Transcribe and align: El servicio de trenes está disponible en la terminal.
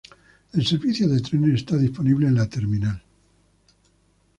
El 0.53 0.65
servicio 0.65 1.07
de 1.07 1.19
trenes 1.21 1.53
está 1.59 1.77
disponible 1.77 2.25
en 2.25 2.33
la 2.33 2.49
terminal. 2.49 3.03